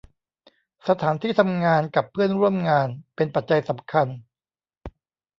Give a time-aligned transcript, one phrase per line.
[0.87, 4.07] สถานที่ทำงานกับเพื่อนร่วมงาน เป็นปัจจัยสำคัญ